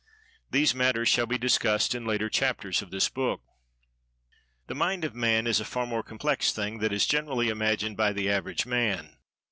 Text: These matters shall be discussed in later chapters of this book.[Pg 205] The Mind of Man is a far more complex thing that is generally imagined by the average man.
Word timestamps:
These 0.49 0.73
matters 0.73 1.07
shall 1.09 1.27
be 1.27 1.37
discussed 1.37 1.93
in 1.93 2.07
later 2.07 2.27
chapters 2.27 2.81
of 2.81 2.89
this 2.89 3.07
book.[Pg 3.07 3.45
205] 4.67 4.67
The 4.69 4.73
Mind 4.73 5.05
of 5.05 5.13
Man 5.13 5.45
is 5.45 5.59
a 5.59 5.63
far 5.63 5.85
more 5.85 6.01
complex 6.01 6.51
thing 6.51 6.79
that 6.79 6.91
is 6.91 7.05
generally 7.05 7.49
imagined 7.49 7.97
by 7.97 8.11
the 8.11 8.27
average 8.27 8.65
man. 8.65 9.17